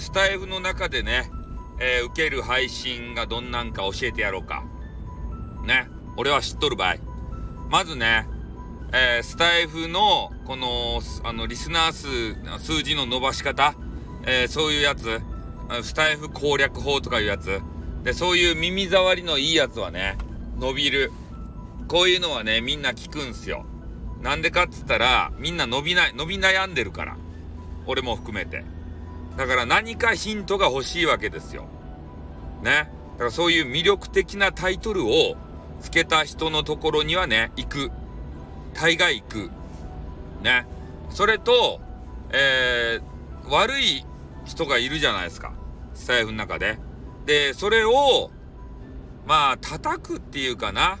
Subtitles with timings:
[0.00, 1.30] スタイフの中でね、
[1.78, 4.64] えー、受ける配信がどんなんか教えてやろうか。
[5.64, 5.88] ね。
[6.16, 6.96] 俺は知っとる場合。
[7.68, 8.26] まずね、
[8.92, 13.74] えー、スタイフの、この、あの、リスナー数、数字の伸ばし方、
[14.26, 15.20] えー、そういうやつ、
[15.82, 17.60] スタイフ攻略法とかいうやつ、
[18.02, 20.16] で、そういう耳障りのいいやつはね、
[20.58, 21.12] 伸びる。
[21.88, 23.64] こういうのはね、みんな聞くんすよ。
[24.20, 27.16] なんでかっつったら、みんな伸びない、伸び悩んでるから。
[27.86, 28.64] 俺も含めて。
[29.36, 31.66] だから何かヒントが欲しいわけですよ。
[32.62, 32.90] ね。
[33.12, 35.36] だからそういう魅力的なタイトルを
[35.80, 37.90] つけた人のところにはね、行く。
[38.74, 39.50] 大概行く。
[40.42, 40.66] ね。
[41.10, 41.80] それと、
[42.32, 44.04] えー、悪い
[44.44, 45.52] 人がいるじゃないですか。
[45.94, 46.78] スタイフの中で。
[47.26, 48.30] で、それを、
[49.26, 50.98] まあ、叩くっていうかな。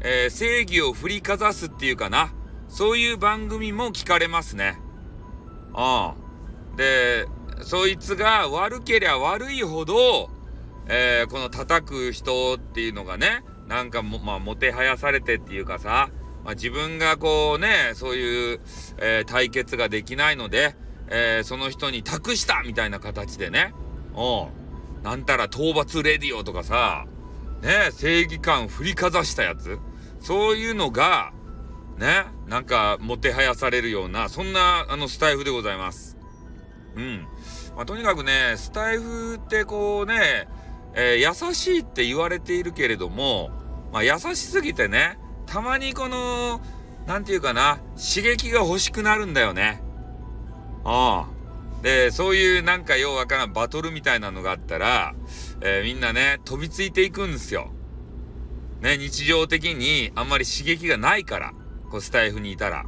[0.00, 2.32] えー、正義を振りかざすっていうかな。
[2.68, 4.78] そういう番組も聞かれますね。
[5.76, 6.76] うん。
[6.76, 7.26] で、
[7.64, 10.30] そいつが悪けりゃ悪いほど、
[10.86, 16.10] えー、この叩く人っていうのがね、なんかも、まあ、もてはやされてっていうかさ、
[16.44, 18.60] まあ、自分がこうね、そういう、
[18.98, 20.74] えー、対決ができないので、
[21.08, 23.74] えー、その人に託したみたいな形でね、
[24.16, 24.48] う
[25.00, 25.02] ん。
[25.02, 27.06] なんたら討伐レディオとかさ、
[27.62, 29.78] ね、正義感振りかざしたやつ、
[30.20, 31.32] そういうのが、
[31.98, 36.16] ね、なんか、もてはやされるような、そんな、あの、スタイフでございます。
[36.96, 37.26] うん。
[37.76, 40.48] まあ、とにかくね、スタイフってこうね、
[40.94, 43.50] えー、優しいって言われているけれども、
[43.92, 46.60] まあ、優しすぎてね、たまにこの、
[47.06, 49.82] なんていうかな、刺激が欲しくなるんだよね。
[50.84, 51.82] ああ。
[51.82, 55.14] で、そういうなんかようわからんバトルみたいなのがあったら、
[55.60, 57.70] えー、みんなね、飛びついていくんですよ。
[58.80, 61.52] ね、日常的にあんまり刺激がないから、
[61.90, 62.84] こうスタイフにいたら。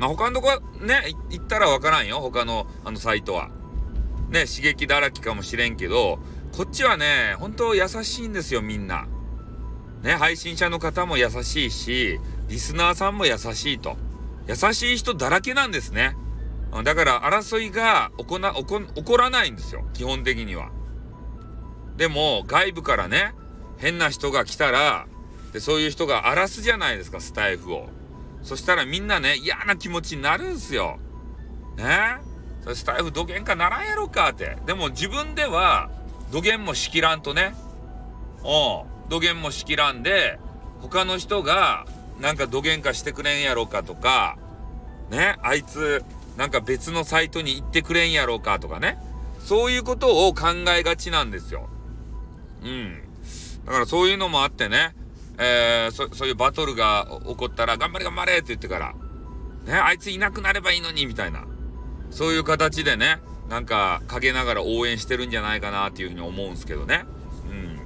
[0.00, 3.50] まあ、他のとこね、行ったらわからんよ、他のあのサイトは。
[4.30, 6.18] ね、刺激だらけかもしれんけど、
[6.52, 9.06] こっちはね、本当優しいんですよ、みんな。
[10.02, 12.18] ね、配信者の方も優しいし、
[12.48, 13.98] リスナーさんも優しいと。
[14.48, 16.16] 優しい人だらけなんですね。
[16.82, 19.84] だから争いが起こな、起こ、起こらないんですよ。
[19.92, 20.70] 基本的には。
[21.98, 23.34] でも、外部からね、
[23.76, 25.06] 変な人が来たら、
[25.52, 27.90] で、そういう人が荒らすじゃないですか、スタイフを。
[28.42, 30.98] そしたらみんなね、嫌な気持ちになるんすよ。
[31.76, 32.18] ね？
[32.64, 34.56] そスタイフ土幻かならんやろかって。
[34.66, 35.90] でも自分では、
[36.30, 37.54] 土幻もしきらんとね。
[38.38, 38.44] うん。
[39.08, 40.38] 土幻もしきらんで、
[40.80, 41.86] 他の人が、
[42.20, 44.36] なんか土幻化してくれんやろかとか、
[45.10, 46.04] ね、あいつ、
[46.36, 48.98] なんか別のサイトに行ってくれんやろかとかね。
[49.38, 51.68] そういうことを考えがちなんですよ。
[52.62, 53.02] うん。
[53.64, 54.94] だからそういうのもあってね、
[55.38, 58.94] えー、そ、そういうバトルが起こったら、頑張れ頑張れって言ってから、
[59.64, 61.46] ね、あいついなくなればいいのに、みたいな。
[62.10, 67.04] そういう形でね、なんか、陰ながら応援してるんじゃないかなっていうふうに思うんすけどね。
[67.48, 67.80] うん。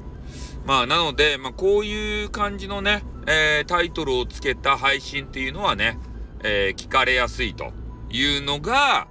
[0.67, 5.99] まあ、なので、まあ、こういう感じのね、えー、タイトルをつけた配信っていうのはね、
[6.43, 7.73] えー、聞かれやすいと
[8.11, 9.09] いうのが、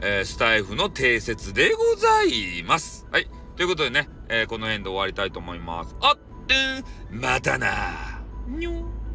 [0.00, 3.06] えー、スタイフの定説でございます。
[3.10, 3.28] はい。
[3.56, 5.96] ということでね、え、この辺で終わりたいと思います。
[6.00, 6.18] あっ、
[7.10, 8.22] またな。
[8.46, 9.05] にょ